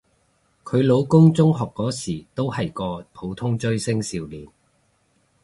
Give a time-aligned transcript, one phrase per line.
[0.63, 4.47] 佢老公中學嗰時都係個普通追星少年